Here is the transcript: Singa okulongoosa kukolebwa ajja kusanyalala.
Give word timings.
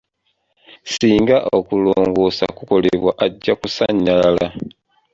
Singa 0.93 1.37
okulongoosa 1.57 2.45
kukolebwa 2.57 3.11
ajja 3.25 3.53
kusanyalala. 3.61 4.47